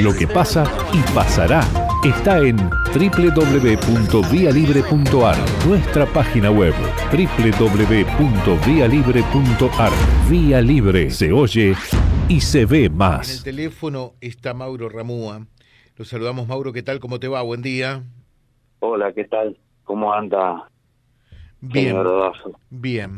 Lo 0.00 0.14
que 0.14 0.28
pasa 0.28 0.62
y 0.92 1.00
pasará 1.12 1.62
está 2.04 2.38
en 2.38 2.56
www.vialibre.ar, 2.56 5.36
nuestra 5.66 6.06
página 6.06 6.52
web 6.52 6.72
www.vialibre.ar. 7.10 9.92
Vía 10.30 10.60
Libre 10.60 11.10
se 11.10 11.32
oye 11.32 11.74
y 12.28 12.40
se 12.40 12.66
ve 12.66 12.88
más. 12.88 13.30
En 13.30 13.36
el 13.38 13.42
teléfono 13.42 14.12
está 14.20 14.54
Mauro 14.54 14.88
Ramúa. 14.88 15.44
Lo 15.96 16.04
saludamos, 16.04 16.46
Mauro. 16.46 16.72
¿Qué 16.72 16.84
tal? 16.84 17.00
¿Cómo 17.00 17.18
te 17.18 17.26
va? 17.26 17.42
Buen 17.42 17.62
día. 17.62 18.04
Hola, 18.78 19.12
¿qué 19.12 19.24
tal? 19.24 19.58
¿Cómo 19.82 20.12
anda? 20.12 20.70
Bien. 21.60 21.96
Bien. 22.70 23.16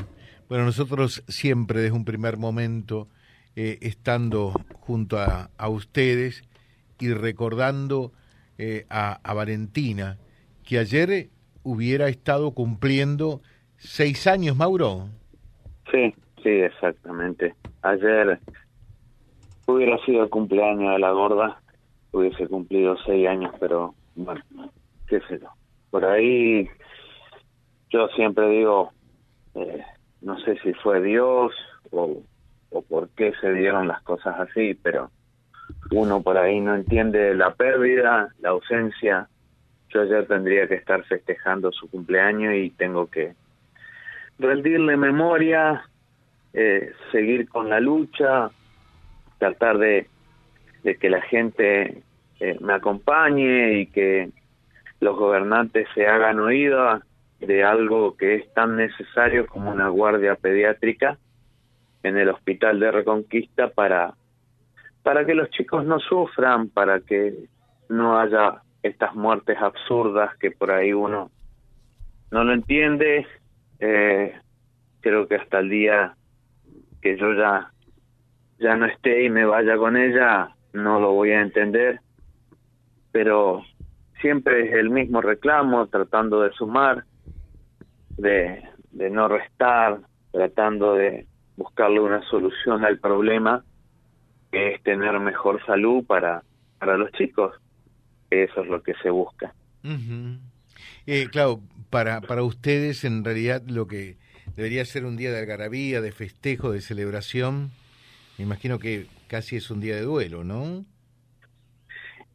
Bueno, 0.49 0.65
nosotros 0.65 1.23
siempre 1.29 1.83
desde 1.83 1.95
un 1.95 2.07
primer 2.07 2.39
momento, 2.39 3.09
eh, 3.57 3.77
estando 3.83 4.55
junto 4.91 5.21
a, 5.21 5.51
a 5.57 5.69
ustedes 5.69 6.43
y 6.99 7.15
recordando 7.15 8.11
eh, 8.59 8.87
a, 8.91 9.35
Valentina, 9.35 10.19
que 10.65 10.81
ayer 10.81 11.29
hubiera 11.63 12.09
estado 12.09 12.51
cumpliendo 12.51 13.41
seis 13.77 14.27
años, 14.27 14.57
Mauro. 14.57 15.07
Sí, 15.93 16.13
sí, 16.43 16.49
exactamente. 16.49 17.55
Ayer 17.83 18.41
hubiera 19.69 19.97
sido 20.05 20.25
el 20.25 20.29
cumpleaños 20.29 20.93
de 20.93 20.99
la 20.99 21.13
gorda, 21.13 21.63
hubiese 22.11 22.49
cumplido 22.49 22.97
seis 23.07 23.29
años, 23.29 23.55
pero 23.61 23.95
bueno, 24.17 24.43
qué 25.07 25.21
sé 25.29 25.39
yo. 25.39 25.51
Por 25.93 26.05
ahí 26.05 26.69
yo 27.91 28.09
siempre 28.17 28.49
digo, 28.49 28.91
eh, 29.55 29.85
no 30.21 30.37
sé 30.41 30.59
si 30.65 30.73
fue 30.75 31.01
Dios 31.01 31.53
o, 31.93 32.25
o 32.71 32.83
por 32.83 33.09
qué 33.11 33.33
se 33.41 33.53
dieron 33.53 33.89
las 33.89 34.03
cosas 34.03 34.39
así, 34.39 34.79
pero 34.83 35.11
uno 35.91 36.23
por 36.23 36.39
ahí 36.39 36.61
no 36.61 36.75
entiende 36.75 37.35
la 37.35 37.55
pérdida, 37.55 38.29
la 38.41 38.51
ausencia. 38.51 39.29
Yo 39.89 40.03
ayer 40.03 40.27
tendría 40.27 40.69
que 40.69 40.77
estar 40.77 41.03
festejando 41.05 41.73
su 41.73 41.91
cumpleaños 41.91 42.55
y 42.55 42.71
tengo 42.71 43.09
que 43.09 43.35
rendirle 44.39 44.97
memoria, 44.97 45.85
eh, 46.53 46.93
seguir 47.11 47.49
con 47.49 47.69
la 47.69 47.81
lucha, 47.81 48.51
tratar 49.39 49.79
de, 49.79 50.07
que 50.83 51.11
la 51.11 51.21
gente 51.23 52.03
eh, 52.39 52.57
me 52.61 52.75
acompañe 52.75 53.81
y 53.81 53.87
que 53.87 54.31
los 55.01 55.17
gobernantes 55.17 55.89
se 55.95 56.07
hagan 56.07 56.39
oídos 56.39 57.03
de 57.41 57.65
algo 57.65 58.17
que 58.17 58.37
es 58.37 58.53
tan 58.55 58.77
necesario 58.77 59.47
como 59.47 59.71
una 59.71 59.89
guardia 59.89 60.37
pediátrica 60.37 61.19
en 62.03 62.17
el 62.17 62.29
hospital 62.29 62.81
de 62.81 62.91
Reconquista 62.91 63.69
para 63.69 64.15
para 65.03 65.25
que 65.25 65.35
los 65.35 65.49
chicos 65.51 65.85
no 65.85 65.99
sufran, 65.99 66.69
para 66.69 67.01
que 67.01 67.49
no 67.89 68.19
haya 68.19 68.63
estas 68.83 69.15
muertes 69.15 69.57
absurdas 69.59 70.37
que 70.37 70.51
por 70.51 70.71
ahí 70.71 70.93
uno 70.93 71.31
no 72.31 72.45
lo 72.45 72.53
entiende. 72.53 73.27
Eh, 73.79 74.35
creo 75.01 75.27
que 75.27 75.37
hasta 75.37 75.61
el 75.61 75.71
día 75.71 76.15
que 77.01 77.17
yo 77.17 77.33
ya 77.33 77.71
ya 78.59 78.77
no 78.77 78.85
esté 78.87 79.25
y 79.25 79.31
me 79.31 79.47
vaya 79.47 79.77
con 79.79 79.97
ella, 79.97 80.55
no 80.75 81.01
lo 81.01 81.13
voy 81.13 81.31
a 81.31 81.41
entender. 81.41 82.01
Pero 83.11 83.63
siempre 84.21 84.69
es 84.69 84.75
el 84.75 84.91
mismo 84.91 85.23
reclamo, 85.23 85.87
tratando 85.87 86.43
de 86.43 86.53
sumar, 86.53 87.05
de, 88.19 88.63
de 88.93 89.11
no 89.11 89.29
restar, 89.29 90.01
tratando 90.31 90.95
de 90.95 91.27
buscarle 91.61 92.01
una 92.01 92.23
solución 92.23 92.85
al 92.87 92.99
problema 92.99 93.63
que 94.51 94.73
es 94.73 94.83
tener 94.83 95.19
mejor 95.21 95.65
salud 95.67 96.05
para, 96.07 96.43
para 96.79 96.97
los 96.97 97.13
chicos. 97.13 97.55
Eso 98.31 98.63
es 98.63 98.67
lo 98.67 98.83
que 98.83 98.95
se 99.03 99.11
busca. 99.11 99.53
Ujú. 99.85 100.39
Eh, 101.07 101.29
claro, 101.31 101.61
para, 101.91 102.23
para 102.23 102.43
ustedes 102.43 103.05
en 103.05 103.25
realidad 103.25 103.63
lo 103.67 103.87
que 103.87 104.17
debería 104.57 104.85
ser 104.87 105.05
un 105.05 105.19
día 105.19 105.31
de 105.33 105.41
algarabía, 105.41 106.01
de 106.01 106.13
festejo, 106.13 106.73
de 106.73 106.81
celebración, 106.81 107.71
me 108.39 108.45
imagino 108.45 108.79
que 108.79 109.07
casi 109.29 109.57
es 109.57 109.71
un 109.71 109.81
día 109.81 109.97
de 109.97 110.03
duelo, 110.03 110.43
¿no? 110.43 110.87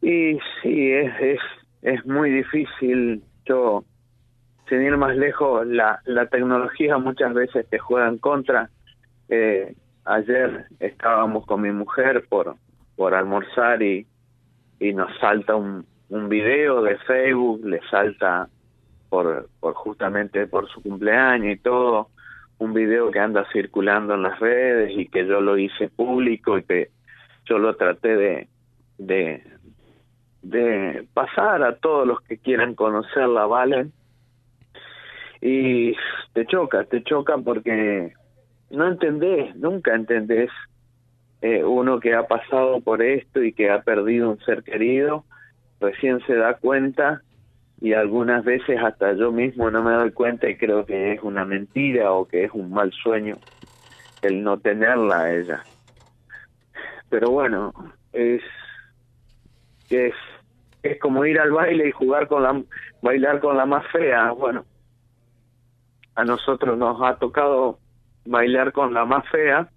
Y 0.02 0.38
sí, 0.62 0.92
es, 0.92 1.12
es, 1.20 1.40
es 1.82 2.06
muy 2.06 2.30
difícil. 2.30 3.24
Yo, 3.48 3.84
sin 4.70 4.84
ir 4.84 4.96
más 4.98 5.16
lejos, 5.18 5.66
la, 5.66 6.00
la 6.06 6.28
tecnología 6.28 7.00
muchas 7.00 7.34
veces 7.34 7.68
te 7.70 7.80
juega 7.80 8.08
en 8.08 8.20
contra. 8.20 8.70
Eh, 9.30 9.76
ayer 10.06 10.66
estábamos 10.80 11.46
con 11.46 11.62
mi 11.62 11.72
mujer 11.72 12.26
por, 12.30 12.56
por 12.96 13.14
almorzar 13.14 13.82
y, 13.82 14.06
y 14.80 14.94
nos 14.94 15.18
salta 15.20 15.56
un, 15.56 15.86
un 16.10 16.30
video 16.30 16.82
de 16.82 16.98
Facebook, 17.00 17.66
le 17.66 17.82
salta 17.90 18.48
por, 19.10 19.50
por 19.60 19.74
justamente 19.74 20.48
por 20.48 20.70
su 20.70 20.82
cumpleaños 20.82 21.56
y 21.56 21.60
todo, 21.60 22.10
un 22.58 22.74
video 22.74 23.12
que 23.12 23.20
anda 23.20 23.46
circulando 23.52 24.14
en 24.14 24.24
las 24.24 24.40
redes 24.40 24.92
y 24.98 25.08
que 25.08 25.26
yo 25.26 25.42
lo 25.42 25.58
hice 25.58 25.90
público 25.90 26.58
y 26.58 26.64
que 26.64 26.90
yo 27.46 27.58
lo 27.60 27.76
traté 27.76 28.16
de, 28.16 28.48
de, 28.98 29.44
de 30.42 31.08
pasar 31.14 31.64
a 31.64 31.76
todos 31.78 32.08
los 32.08 32.22
que 32.22 32.38
quieran 32.38 32.76
conocerla, 32.76 33.46
¿vale? 33.46 33.88
Y 35.42 35.96
te 36.34 36.46
choca, 36.46 36.86
te 36.86 37.04
choca 37.04 37.38
porque 37.38 38.14
no 38.70 38.88
entendés, 38.88 39.56
nunca 39.56 39.96
entendés 39.96 40.50
eh, 41.42 41.64
uno 41.64 42.00
que 42.00 42.14
ha 42.14 42.28
pasado 42.28 42.82
por 42.82 43.02
esto 43.02 43.44
y 43.44 43.54
que 43.54 43.70
ha 43.70 43.82
perdido 43.82 44.30
un 44.30 44.40
ser 44.40 44.64
querido, 44.64 45.26
recién 45.80 46.20
se 46.26 46.36
da 46.36 46.56
cuenta 46.56 47.22
y 47.80 47.94
algunas 47.94 48.44
veces 48.44 48.80
hasta 48.82 49.14
yo 49.14 49.32
mismo 49.32 49.70
no 49.70 49.84
me 49.84 49.94
doy 49.94 50.12
cuenta 50.12 50.50
y 50.50 50.58
creo 50.58 50.86
que 50.86 51.14
es 51.14 51.22
una 51.22 51.46
mentira 51.46 52.14
o 52.14 52.28
que 52.28 52.46
es 52.46 52.52
un 52.54 52.72
mal 52.72 52.92
sueño 52.92 53.38
el 54.22 54.44
no 54.44 54.60
tenerla 54.60 55.22
a 55.22 55.34
ella. 55.34 55.66
Pero 57.10 57.30
bueno, 57.30 57.74
es 58.12 58.42
es 59.90 60.14
es 60.82 61.00
como 61.00 61.26
ir 61.26 61.40
al 61.40 61.52
baile 61.52 61.90
y 61.90 61.92
jugar 61.92 62.28
con 62.28 62.44
la 62.44 62.62
bailar 63.02 63.40
con 63.40 63.58
la 63.58 63.66
más 63.66 63.86
fea, 63.92 64.32
bueno. 64.32 64.66
A 66.16 66.24
nosotros 66.24 66.78
nos 66.78 67.02
ha 67.02 67.18
tocado 67.18 67.80
bailar 68.26 68.72
con 68.72 68.94
la 68.94 69.06
más 69.06 69.28
fea. 69.30 69.70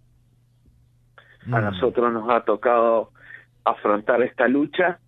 A 1.53 1.61
Mm. 1.61 1.65
nosotros 1.65 2.13
nos 2.13 2.29
ha 2.31 2.45
tocado 2.45 3.13
afrontar 3.65 4.23
esta 4.23 4.49
lucha 4.49 4.99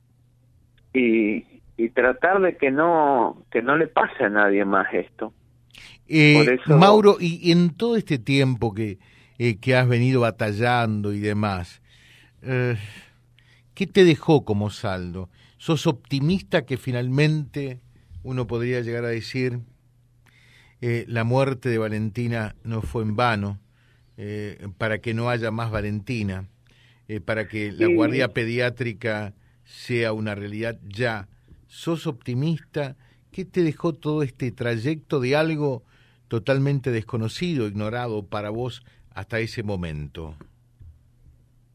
y, 0.95 1.45
y 1.77 1.89
tratar 1.91 2.41
de 2.41 2.57
que 2.57 2.71
no 2.71 3.45
que 3.51 3.63
no 3.63 3.77
le 3.77 3.87
pase 3.89 4.25
a 4.25 4.29
nadie 4.31 4.65
más 4.65 4.87
esto. 4.93 5.33
Eh, 6.09 6.59
eso- 6.61 6.77
Mauro, 6.77 7.17
y 7.21 7.53
en 7.53 7.75
todo 7.77 7.97
este 7.97 8.19
tiempo 8.19 8.75
que, 8.75 8.99
eh, 9.39 9.59
que 9.59 9.77
has 9.77 9.89
venido 9.89 10.23
batallando 10.23 11.13
y 11.13 11.21
demás, 11.21 11.83
eh, 12.43 12.77
¿qué 13.75 13.87
te 13.87 14.05
dejó 14.05 14.45
como 14.45 14.71
saldo? 14.71 15.29
¿Sos 15.59 15.87
optimista 15.87 16.65
que 16.65 16.77
finalmente 16.79 17.81
uno 18.23 18.47
podría 18.47 18.81
llegar 18.81 19.05
a 19.05 19.09
decir 19.09 19.59
eh, 20.81 21.05
la 21.09 21.25
muerte 21.25 21.69
de 21.69 21.79
Valentina 21.79 22.55
no 22.65 22.83
fue 22.83 23.03
en 23.03 23.17
vano, 23.17 23.59
eh, 24.17 24.69
para 24.79 24.99
que 24.99 25.15
no 25.15 25.31
haya 25.31 25.51
más 25.51 25.71
Valentina, 25.71 26.47
eh, 27.09 27.21
para 27.21 27.49
que 27.49 27.73
la 27.73 27.87
guardia 27.89 28.29
pediátrica 28.29 29.35
sea 29.65 30.13
una 30.13 30.35
realidad 30.35 30.79
ya? 30.83 31.29
¿Sos 31.67 32.07
optimista? 32.07 32.97
¿Qué 33.33 33.45
te 33.45 33.63
dejó 33.63 33.95
todo 33.95 34.23
este 34.23 34.53
trayecto 34.53 35.21
de 35.21 35.37
algo 35.37 35.85
totalmente 36.29 36.91
desconocido, 36.91 37.67
ignorado 37.67 38.27
para 38.27 38.51
vos 38.51 38.85
hasta 39.15 39.39
ese 39.39 39.63
momento? 39.63 40.35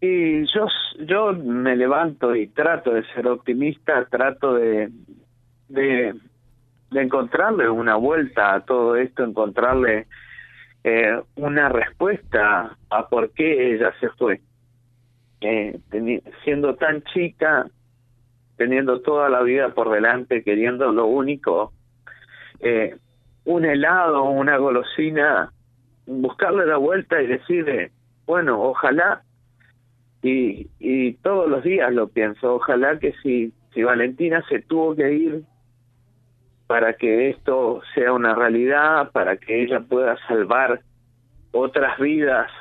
Y 0.02 0.46
yo 0.54 0.68
yo 1.08 1.34
me 1.34 1.76
levanto 1.76 2.36
y 2.36 2.48
trato 2.48 2.92
de 2.92 3.04
ser 3.14 3.28
optimista, 3.28 4.06
trato 4.10 4.54
de 4.56 4.92
de, 5.68 6.14
de 6.96 7.02
encontrarle 7.02 7.70
una 7.70 7.96
vuelta 7.98 8.54
a 8.54 8.62
todo 8.62 8.96
esto, 8.96 9.26
encontrarle 9.26 10.08
eh, 10.86 11.22
una 11.36 11.68
respuesta 11.68 12.78
a 12.90 13.10
por 13.10 13.32
qué 13.32 13.74
ella 13.74 13.94
se 14.00 14.10
fue. 14.12 14.40
Eh, 15.42 15.78
siendo 16.46 16.76
tan 16.76 17.04
chica, 17.04 17.68
teniendo 18.56 19.02
toda 19.02 19.28
la 19.28 19.42
vida 19.42 19.74
por 19.74 19.92
delante, 19.92 20.42
queriendo 20.42 20.94
lo 20.94 21.06
único, 21.08 21.74
eh, 22.62 22.96
un 23.44 23.66
helado, 23.66 24.24
una 24.24 24.56
golosina, 24.56 25.52
buscarle 26.08 26.66
la 26.66 26.78
vuelta 26.78 27.22
y 27.22 27.28
decirle, 27.28 27.92
bueno, 28.26 28.62
ojalá, 28.62 29.22
y, 30.24 30.70
y 30.80 31.14
todos 31.16 31.50
los 31.50 31.62
días 31.62 31.94
lo 31.94 32.08
pienso, 32.08 32.56
ojalá 32.56 32.98
que 33.00 33.14
si, 33.22 33.52
si 33.74 33.84
Valentina 33.84 34.42
se 34.48 34.62
tuvo 34.62 34.96
que 34.96 35.12
ir 35.12 35.44
para 36.68 36.94
que 36.94 37.30
esto 37.30 37.82
sea 37.94 38.14
una 38.14 38.34
realidad, 38.34 39.12
para 39.12 39.38
que 39.38 39.64
ella 39.64 39.82
pueda 39.82 40.18
salvar 40.28 40.82
otras 41.52 42.00
vidas, 42.00 42.52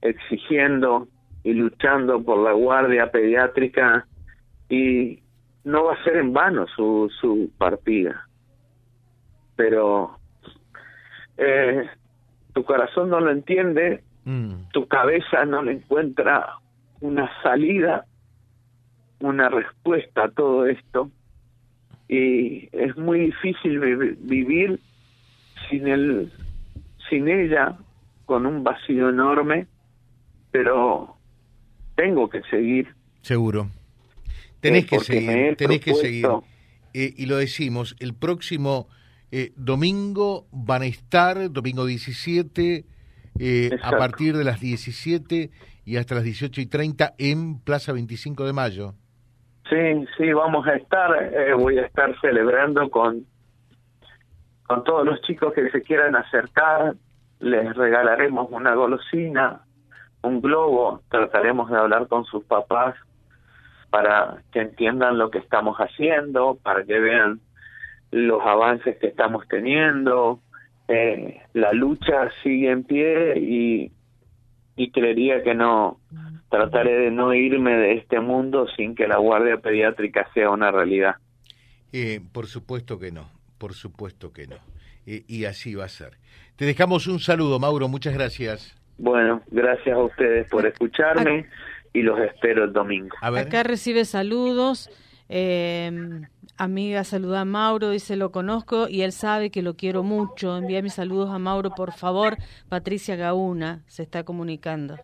exigiendo 0.00 1.08
y 1.42 1.52
luchando 1.52 2.22
por 2.22 2.38
la 2.38 2.52
guardia 2.52 3.10
pediátrica 3.10 4.06
y 4.68 5.22
no 5.64 5.84
va 5.84 5.94
a 5.94 6.04
ser 6.04 6.16
en 6.16 6.32
vano 6.32 6.66
su, 6.74 7.10
su 7.20 7.50
partida. 7.58 8.26
Pero 9.56 10.18
eh, 11.36 11.88
tu 12.54 12.64
corazón 12.64 13.10
no 13.10 13.20
lo 13.20 13.30
entiende, 13.30 14.02
mm. 14.24 14.70
tu 14.72 14.88
cabeza 14.88 15.44
no 15.44 15.62
le 15.62 15.72
encuentra 15.72 16.54
una 17.00 17.30
salida, 17.42 18.06
una 19.20 19.50
respuesta 19.50 20.24
a 20.24 20.30
todo 20.30 20.66
esto 20.66 21.10
y 22.12 22.68
es 22.72 22.96
muy 22.96 23.26
difícil 23.26 23.78
vivir 24.18 24.80
sin 25.68 25.86
el 25.86 26.32
sin 27.08 27.28
ella 27.28 27.78
con 28.26 28.46
un 28.46 28.64
vacío 28.64 29.10
enorme 29.10 29.68
pero 30.50 31.16
tengo 31.94 32.28
que 32.28 32.42
seguir. 32.50 32.88
Seguro. 33.22 33.70
Tenés 34.58 34.86
que 34.86 34.98
seguir 34.98 35.56
tenés 35.56 35.80
que 35.80 35.94
seguir. 35.94 36.26
eh, 36.94 37.14
y 37.16 37.26
lo 37.26 37.36
decimos 37.36 37.94
el 38.00 38.14
próximo 38.14 38.88
eh, 39.30 39.52
domingo 39.54 40.48
van 40.50 40.82
a 40.82 40.86
estar 40.86 41.52
domingo 41.52 41.86
17 41.86 42.84
eh, 43.38 43.70
a 43.84 43.90
partir 43.92 44.36
de 44.36 44.42
las 44.42 44.58
17 44.58 45.50
y 45.84 45.96
hasta 45.96 46.16
las 46.16 46.24
18 46.24 46.60
y 46.60 46.66
30 46.66 47.14
en 47.18 47.60
Plaza 47.60 47.92
25 47.92 48.44
de 48.44 48.52
Mayo 48.52 48.94
Sí, 49.70 50.04
sí, 50.16 50.32
vamos 50.32 50.66
a 50.66 50.74
estar, 50.74 51.32
eh, 51.32 51.54
voy 51.54 51.78
a 51.78 51.86
estar 51.86 52.12
celebrando 52.20 52.90
con, 52.90 53.24
con 54.66 54.82
todos 54.82 55.06
los 55.06 55.22
chicos 55.22 55.54
que 55.54 55.70
se 55.70 55.82
quieran 55.82 56.16
acercar, 56.16 56.96
les 57.38 57.76
regalaremos 57.76 58.48
una 58.50 58.74
golosina, 58.74 59.60
un 60.22 60.40
globo, 60.40 61.02
trataremos 61.08 61.70
de 61.70 61.78
hablar 61.78 62.08
con 62.08 62.24
sus 62.24 62.44
papás 62.44 62.96
para 63.90 64.42
que 64.52 64.60
entiendan 64.60 65.18
lo 65.18 65.30
que 65.30 65.38
estamos 65.38 65.76
haciendo, 65.78 66.58
para 66.60 66.82
que 66.84 66.98
vean 66.98 67.40
los 68.10 68.44
avances 68.44 68.98
que 68.98 69.06
estamos 69.06 69.46
teniendo. 69.46 70.40
Eh, 70.88 71.42
la 71.52 71.72
lucha 71.72 72.28
sigue 72.42 72.70
en 72.70 72.82
pie 72.82 73.38
y, 73.38 73.92
y 74.74 74.90
creería 74.90 75.44
que 75.44 75.54
no, 75.54 76.00
trataré 76.50 76.98
de 76.98 77.10
no 77.10 77.32
irme 77.32 77.76
de 77.76 77.94
este 77.94 78.20
mundo 78.20 78.66
sin 78.76 78.94
que 78.94 79.06
la 79.06 79.18
guardia 79.18 79.58
pediátrica 79.58 80.28
sea 80.34 80.50
una 80.50 80.70
realidad. 80.70 81.14
Eh, 81.92 82.20
por 82.32 82.46
supuesto 82.46 82.98
que 82.98 83.12
no, 83.12 83.30
por 83.56 83.72
supuesto 83.72 84.32
que 84.32 84.46
no. 84.46 84.56
Eh, 85.06 85.24
y 85.26 85.44
así 85.44 85.74
va 85.74 85.84
a 85.86 85.88
ser. 85.88 86.18
Te 86.56 86.64
dejamos 86.66 87.06
un 87.06 87.20
saludo, 87.20 87.58
Mauro, 87.58 87.88
muchas 87.88 88.12
gracias. 88.12 88.76
Bueno, 88.98 89.40
gracias 89.50 89.96
a 89.96 90.02
ustedes 90.02 90.50
por 90.50 90.66
escucharme 90.66 91.46
y 91.92 92.02
los 92.02 92.18
espero 92.20 92.64
el 92.64 92.72
domingo. 92.72 93.16
Acá 93.22 93.62
recibe 93.62 94.04
saludos. 94.04 94.90
Eh, 95.28 95.90
amiga, 96.56 97.04
saluda 97.04 97.42
a 97.42 97.44
Mauro, 97.44 97.90
dice 97.90 98.16
lo 98.16 98.32
conozco 98.32 98.88
y 98.88 99.02
él 99.02 99.12
sabe 99.12 99.50
que 99.50 99.62
lo 99.62 99.74
quiero 99.74 100.02
mucho. 100.02 100.58
Envía 100.58 100.82
mis 100.82 100.94
saludos 100.94 101.30
a 101.30 101.38
Mauro, 101.38 101.70
por 101.70 101.92
favor. 101.92 102.36
Patricia 102.68 103.16
Gauna 103.16 103.82
se 103.86 104.02
está 104.02 104.24
comunicando. 104.24 104.96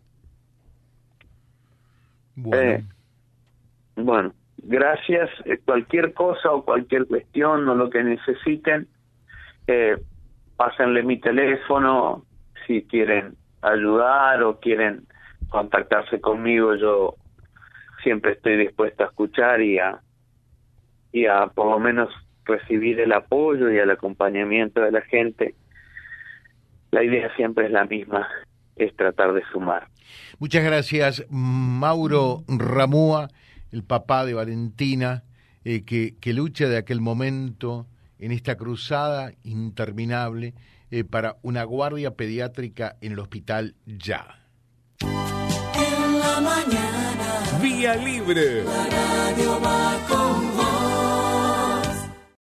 Bueno. 2.36 2.84
bueno, 3.96 4.32
gracias. 4.58 5.30
Eh, 5.46 5.58
cualquier 5.64 6.12
cosa 6.12 6.52
o 6.52 6.64
cualquier 6.64 7.06
cuestión 7.06 7.68
o 7.68 7.74
lo 7.74 7.90
que 7.90 8.04
necesiten, 8.04 8.88
eh, 9.66 9.96
pásenle 10.56 11.02
mi 11.02 11.18
teléfono 11.18 12.24
si 12.66 12.82
quieren 12.82 13.36
ayudar 13.62 14.42
o 14.42 14.60
quieren 14.60 15.06
contactarse 15.48 16.20
conmigo. 16.20 16.74
Yo 16.76 17.14
siempre 18.02 18.32
estoy 18.32 18.56
dispuesto 18.56 19.04
a 19.04 19.06
escuchar 19.06 19.60
y 19.62 19.78
a, 19.78 20.00
y 21.12 21.26
a 21.26 21.46
por 21.48 21.70
lo 21.70 21.78
menos 21.78 22.10
recibir 22.44 23.00
el 23.00 23.12
apoyo 23.12 23.70
y 23.70 23.78
el 23.78 23.90
acompañamiento 23.90 24.80
de 24.80 24.92
la 24.92 25.00
gente. 25.02 25.54
La 26.90 27.02
idea 27.02 27.34
siempre 27.34 27.66
es 27.66 27.72
la 27.72 27.84
misma, 27.84 28.28
es 28.76 28.94
tratar 28.96 29.32
de 29.32 29.42
sumar. 29.52 29.88
Muchas 30.38 30.62
gracias, 30.64 31.24
Mauro 31.30 32.44
Ramúa, 32.46 33.28
el 33.72 33.82
papá 33.82 34.24
de 34.24 34.34
Valentina, 34.34 35.24
eh, 35.64 35.84
que, 35.84 36.16
que, 36.20 36.32
lucha 36.32 36.68
de 36.68 36.76
aquel 36.76 37.00
momento 37.00 37.86
en 38.18 38.32
esta 38.32 38.56
cruzada 38.56 39.32
interminable 39.42 40.54
eh, 40.90 41.04
para 41.04 41.36
una 41.42 41.64
guardia 41.64 42.14
pediátrica 42.14 42.96
en 43.00 43.12
el 43.12 43.18
hospital 43.18 43.74
ya. 43.86 44.46
En 45.00 46.18
la 46.18 46.40
mañana, 46.40 47.60
Vía 47.60 47.96
Libre. 47.96 48.62
La 48.64 48.86
radio 48.86 49.60
va 49.60 50.55